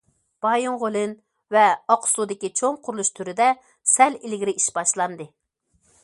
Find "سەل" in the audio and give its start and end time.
3.91-4.17